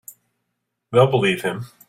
They'll 0.91 1.11
believe 1.11 1.43
him. 1.43 1.65